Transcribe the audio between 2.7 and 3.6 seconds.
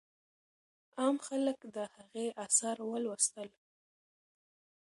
ولوستل.